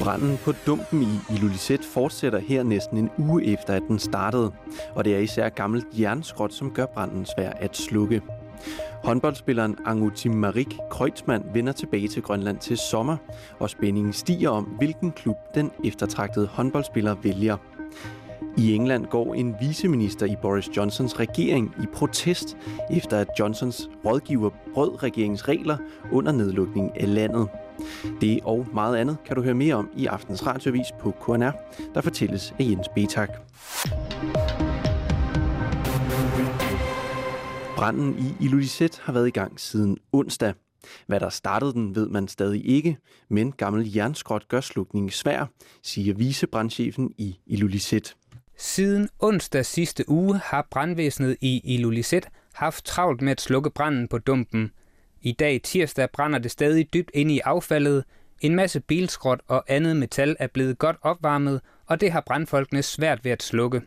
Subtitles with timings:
[0.00, 4.52] Branden på dumpen i Ilulissat fortsætter her næsten en uge efter, at den startede.
[4.94, 8.22] Og det er især gammelt jernskrot, som gør branden svær at slukke.
[9.04, 13.16] Håndboldspilleren Angutim Marik Kreutzmann vender tilbage til Grønland til sommer,
[13.58, 17.56] og spændingen stiger om, hvilken klub den eftertragtede håndboldspiller vælger.
[18.58, 22.56] I England går en viceminister i Boris Johnsons regering i protest,
[22.90, 25.76] efter at Johnsons rådgiver brød regeringens regler
[26.12, 27.48] under nedlukningen af landet.
[28.20, 31.50] Det og meget andet kan du høre mere om i aftens radiovis på KNR,
[31.94, 33.30] der fortælles af Jens Betak.
[37.76, 40.54] Branden i Ilulissat har været i gang siden onsdag.
[41.06, 42.96] Hvad der startede den, ved man stadig ikke,
[43.30, 45.50] men gammel jernskrot gør slukningen svær,
[45.82, 48.14] siger vicebrandchefen i Ilulissat.
[48.60, 54.18] Siden onsdag sidste uge har brandvæsenet i Ilulissat haft travlt med at slukke branden på
[54.18, 54.72] dumpen.
[55.22, 58.04] I dag tirsdag brænder det stadig dybt inde i affaldet.
[58.40, 63.24] En masse bilskrot og andet metal er blevet godt opvarmet, og det har brandfolkene svært
[63.24, 63.82] ved at slukke.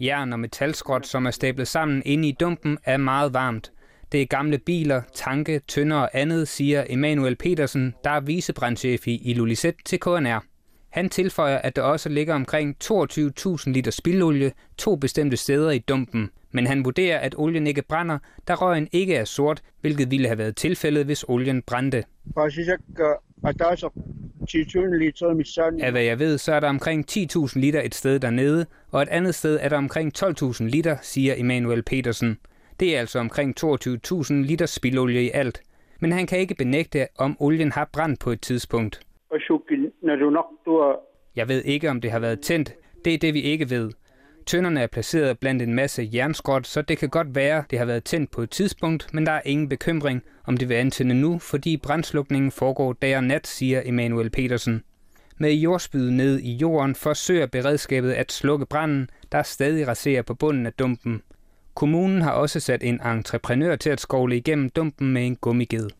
[0.00, 3.72] Jern og metalskrot, som er stablet sammen inde i dumpen, er meget varmt.
[4.12, 9.30] Det er gamle biler, tanke, tønder og andet, siger Emanuel Petersen, der er vicebrandchef i
[9.30, 10.49] Ilulissat til KNR.
[10.90, 16.30] Han tilføjer, at der også ligger omkring 22.000 liter spildolie to bestemte steder i dumpen.
[16.52, 20.38] Men han vurderer, at olien ikke brænder, da røgen ikke er sort, hvilket ville have
[20.38, 22.04] været tilfældet, hvis olien brændte.
[25.84, 29.08] Af hvad jeg ved, så er der omkring 10.000 liter et sted dernede, og et
[29.08, 32.38] andet sted er der omkring 12.000 liter, siger Emanuel Petersen.
[32.80, 35.60] Det er altså omkring 22.000 liter spildolie i alt.
[36.00, 39.00] Men han kan ikke benægte, om olien har brændt på et tidspunkt.
[41.36, 42.74] Jeg ved ikke, om det har været tændt.
[43.04, 43.90] Det er det, vi ikke ved.
[44.46, 48.04] Tønderne er placeret blandt en masse jernskrot, så det kan godt være, det har været
[48.04, 51.76] tændt på et tidspunkt, men der er ingen bekymring, om det vil antænde nu, fordi
[51.76, 54.82] brændslukningen foregår dag og nat, siger Emanuel Petersen.
[55.38, 60.66] Med jordspyd ned i jorden forsøger beredskabet at slukke branden, der stadig raserer på bunden
[60.66, 61.22] af dumpen.
[61.74, 65.90] Kommunen har også sat en entreprenør til at skovle igennem dumpen med en gummiged.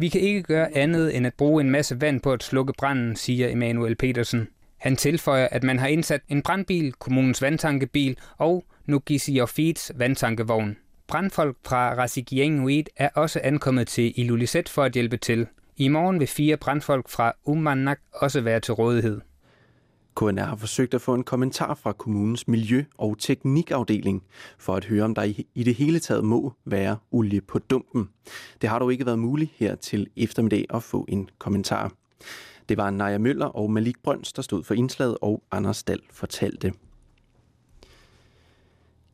[0.00, 3.16] Vi kan ikke gøre andet end at bruge en masse vand på at slukke branden,
[3.16, 4.48] siger Emanuel Petersen.
[4.78, 10.76] Han tilføjer, at man har indsat en brandbil, kommunens vandtankebil og Nugisiofits vandtankevogn.
[11.06, 15.46] Brandfolk fra Rasigianguit er også ankommet til Ilulissat for at hjælpe til.
[15.76, 19.20] I morgen vil fire brandfolk fra Umanak også være til rådighed.
[20.18, 24.22] KNR har forsøgt at få en kommentar fra kommunens miljø- og teknikafdeling
[24.58, 25.22] for at høre, om der
[25.54, 28.08] i det hele taget må være olie på dumpen.
[28.60, 31.92] Det har dog ikke været muligt her til eftermiddag at få en kommentar.
[32.68, 36.72] Det var Naja Møller og Malik Brøns, der stod for indslaget, og Anders Dahl fortalte.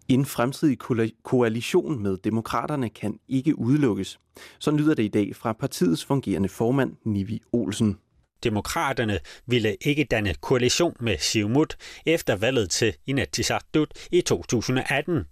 [0.08, 0.78] En fremtidig
[1.22, 4.20] koalition med demokraterne kan ikke udelukkes.
[4.58, 7.98] Så lyder det i dag fra partiets fungerende formand, Nivi Olsen.
[8.44, 15.24] Demokraterne ville ikke danne koalition med Siumut efter valget til Inatsisartut i 2018.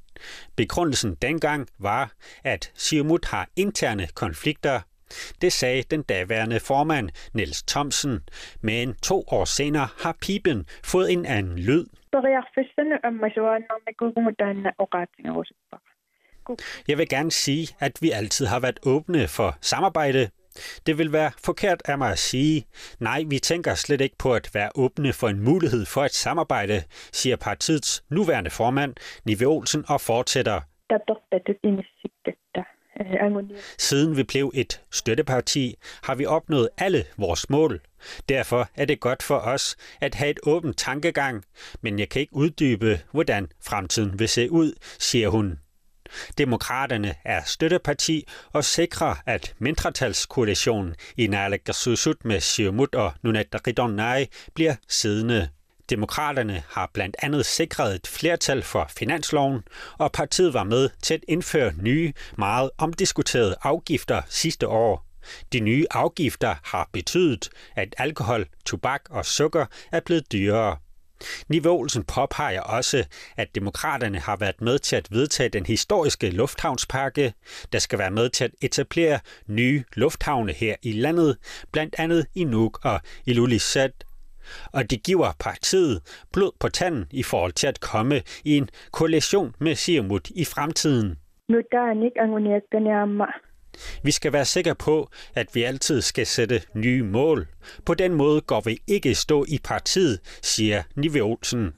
[0.56, 2.12] Begrundelsen dengang var,
[2.45, 4.81] at Siumut har interne konflikter.
[5.41, 8.21] Det sagde den daværende formand Niels Thomsen,
[8.61, 11.87] men to år senere har pipen fået en anden lyd.
[16.89, 20.31] Jeg vil gerne sige, at vi altid har været åbne for samarbejde
[20.87, 22.67] det vil være forkert af mig at sige,
[23.01, 26.83] nej, vi tænker slet ikke på at være åbne for en mulighed for et samarbejde,
[27.13, 30.61] siger partiets nuværende formand, Nive Olsen, og fortsætter.
[33.79, 37.81] Siden vi blev et støtteparti, har vi opnået alle vores mål.
[38.29, 41.45] Derfor er det godt for os at have et åbent tankegang,
[41.81, 45.59] men jeg kan ikke uddybe, hvordan fremtiden vil se ud, siger hun.
[46.39, 53.59] Demokraterne er støtteparti og sikrer, at mindretalskoalitionen i Naalakkersuisut med Siumut og Nunatta
[54.55, 55.49] bliver siddende.
[55.91, 59.61] Demokraterne har blandt andet sikret et flertal for finansloven,
[59.99, 65.07] og partiet var med til at indføre nye, meget omdiskuterede afgifter sidste år.
[65.53, 70.77] De nye afgifter har betydet, at alkohol, tobak og sukker er blevet dyrere.
[71.48, 73.04] Nive påpeger også,
[73.36, 77.33] at demokraterne har været med til at vedtage den historiske lufthavnspakke,
[77.72, 81.36] der skal være med til at etablere nye lufthavne her i landet,
[81.72, 84.04] blandt andet i Nuuk og Ilulissat.
[84.72, 89.54] Og det giver partiet blod på tanden i forhold til at komme i en koalition
[89.59, 91.16] med Siamut i fremtiden.
[94.04, 97.47] Vi skal være sikre på, at vi altid skal sætte nye mål.
[97.84, 101.72] På den måde går vi ikke stå i partiet, siger Nive Olsen.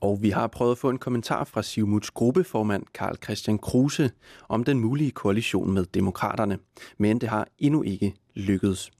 [0.00, 4.10] Og vi har prøvet at få en kommentar fra Sivmuts gruppeformand Karl Christian Kruse
[4.48, 6.58] om den mulige koalition med demokraterne.
[6.98, 8.90] Men det har endnu ikke lykkedes.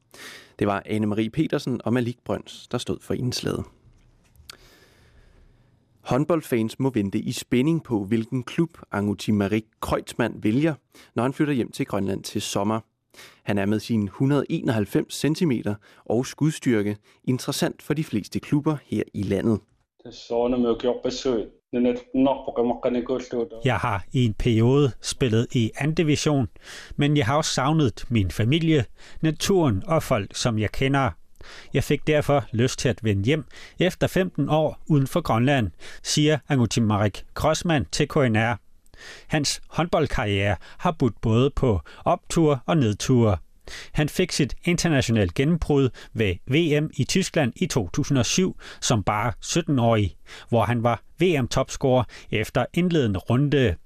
[0.59, 3.65] Det var Anne-Marie Petersen og Malik Brøns, der stod for indslaget.
[6.03, 10.75] Håndboldfans må vente i spænding på, hvilken klub Anguti Marik Kreutzmann vælger,
[11.15, 12.81] når han flytter hjem til Grønland til sommer.
[13.43, 15.53] Han er med sine 191 cm
[16.05, 19.61] og skudstyrke interessant for de fleste klubber her i landet.
[23.65, 26.49] Jeg har i en periode spillet i anden division,
[26.97, 28.85] men jeg har også savnet min familie,
[29.21, 31.11] naturen og folk, som jeg kender.
[31.75, 33.45] Jeg fik derfor lyst til at vende hjem
[33.79, 35.71] efter 15 år uden for Grønland,
[36.03, 38.55] siger Angutim Marik Krossmann til KNR.
[39.27, 43.37] Hans håndboldkarriere har budt både på optur og nedture.
[43.93, 50.17] Han fik sit internationale gennembrud ved VM i Tyskland i 2007 som bare 17-årig,
[50.49, 53.77] hvor han var VM-topscorer efter indledende runde.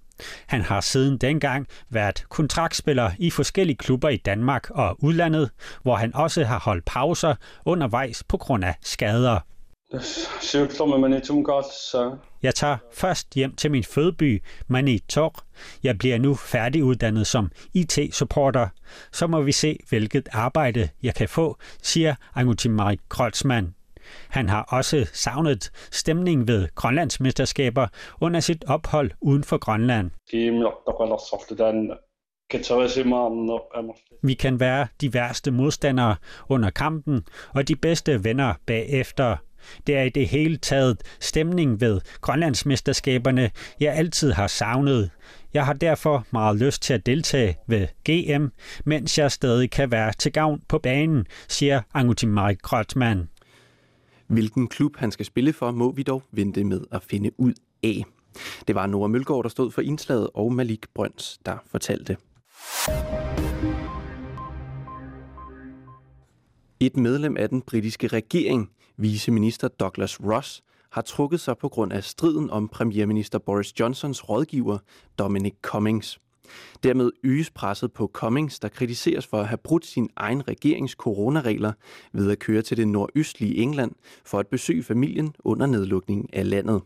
[0.46, 5.50] Han har siden dengang været kontraktspiller i forskellige klubber i Danmark og udlandet,
[5.82, 7.34] hvor han også har holdt pauser
[7.64, 9.40] undervejs på grund af skader.
[12.42, 15.42] Jeg tager først hjem til min fødeby, Manitok.
[15.82, 18.68] Jeg bliver nu færdiguddannet som IT-supporter.
[19.12, 23.74] Så må vi se, hvilket arbejde jeg kan få, siger Angutimari Krolsmann.
[24.28, 27.86] Han har også savnet stemning ved Grønlandsmesterskaber
[28.20, 30.10] under sit ophold uden for Grønland.
[34.22, 36.16] Vi kan være de værste modstandere
[36.48, 37.22] under kampen
[37.54, 39.36] og de bedste venner bagefter.
[39.86, 45.10] Det er i det hele taget stemning ved Grønlandsmesterskaberne, jeg altid har savnet.
[45.54, 48.46] Jeg har derfor meget lyst til at deltage ved GM,
[48.84, 53.28] mens jeg stadig kan være til gavn på banen, siger Angutim Marik Krotman.
[54.34, 57.52] Hvilken klub han skal spille for, må vi dog vente med at finde ud
[57.82, 58.04] af.
[58.66, 62.16] Det var Nora Mølgaard, der stod for indslaget, og Malik Brøns, der fortalte.
[66.80, 72.04] Et medlem af den britiske regering, viceminister Douglas Ross, har trukket sig på grund af
[72.04, 74.78] striden om premierminister Boris Johnsons rådgiver
[75.18, 76.20] Dominic Cummings.
[76.82, 81.72] Dermed øges presset på Cummings, der kritiseres for at have brudt sin egen regerings coronaregler
[82.12, 83.92] ved at køre til det nordøstlige England
[84.24, 86.82] for at besøge familien under nedlukningen af landet.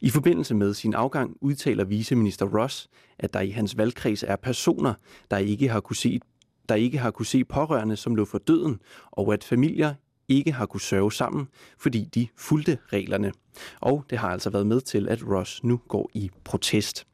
[0.00, 2.88] I forbindelse med sin afgang udtaler viceminister Ross,
[3.18, 4.94] at der i hans valgkreds er personer,
[5.30, 6.20] der ikke har kunne se
[6.68, 8.80] der ikke har kunne se pårørende, som lå for døden,
[9.10, 9.94] og at familier
[10.28, 13.32] ikke har kunne sørge sammen, fordi de fulgte reglerne.
[13.80, 17.06] Og det har altså været med til, at Ross nu går i protest.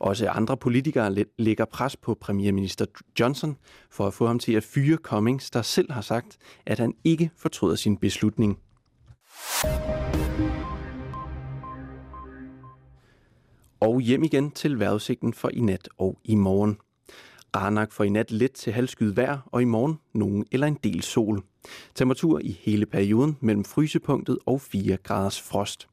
[0.00, 2.86] Også andre politikere lægger pres på premierminister
[3.20, 3.56] Johnson
[3.90, 6.36] for at få ham til at fyre Cummings, der selv har sagt,
[6.66, 8.58] at han ikke fortryder sin beslutning.
[13.80, 16.78] Og hjem igen til vejrudsigten for i nat og i morgen.
[17.56, 21.02] Ranak for i nat let til halvskyet vejr, og i morgen nogen eller en del
[21.02, 21.42] sol.
[21.94, 25.88] Temperatur i hele perioden mellem frysepunktet og 4 graders frost.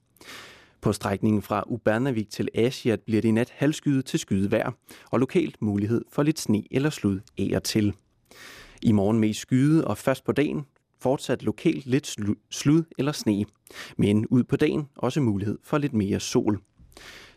[0.84, 4.72] På strækningen fra Ubernavik til Asiat bliver det i nat halvskyet til skyet vejr,
[5.12, 7.94] og lokalt mulighed for lidt sne eller slud af til.
[8.82, 10.66] I morgen mest skyde, og først på dagen
[11.02, 12.16] fortsat lokalt lidt
[12.52, 13.46] slud eller sne,
[13.98, 16.60] men ud på dagen også mulighed for lidt mere sol.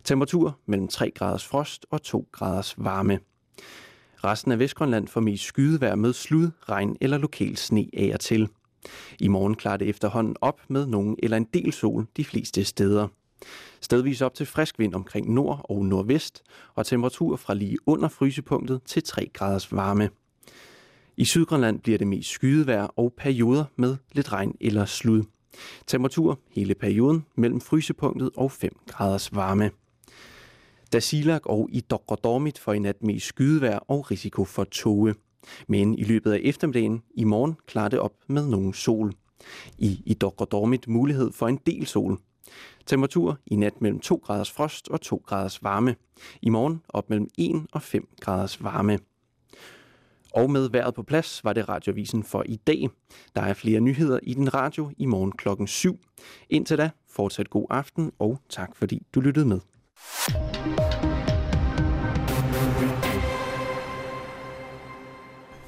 [0.05, 3.19] Temperatur mellem 3 graders frost og 2 graders varme.
[4.25, 8.49] Resten af Vestgrønland får mest skydevejr med slud, regn eller lokal sne af og til.
[9.21, 13.09] I morgen klarer det efterhånden op med nogen eller en del sol de fleste steder.
[13.81, 16.43] Stedvis op til frisk vind omkring nord og nordvest,
[16.75, 20.11] og temperatur fra lige under frysepunktet til 3 graders varme.
[21.17, 25.23] I Sydgrønland bliver det mest skydevejr og perioder med lidt regn eller slud.
[25.87, 29.71] Temperatur hele perioden mellem frysepunktet og 5 graders varme.
[30.93, 35.15] Da Silak og i Dokrodormit får i nat mest skydevejr og risiko for tåge.
[35.69, 39.13] Men i løbet af eftermiddagen i morgen klarer det op med nogen sol.
[39.79, 42.19] I, i Dokrodormit mulighed for en del sol.
[42.87, 45.97] Temperatur i nat mellem 2 graders frost og 2 graders varme.
[46.43, 48.99] I morgen op mellem 1 og 5 graders varme.
[50.35, 52.89] Og med vejret på plads var det radiovisen for i dag.
[53.35, 55.99] Der er flere nyheder i den radio i morgen klokken 7.
[56.51, 59.61] Indtil da, fortsat god aften og tak fordi du lyttede med.